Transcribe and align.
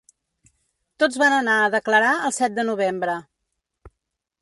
Tots 1.03 1.19
van 1.25 1.35
anar 1.41 1.59
a 1.59 1.69
declarar 1.77 2.17
el 2.31 2.37
set 2.41 2.59
de 2.59 2.69
novembre. 2.73 3.19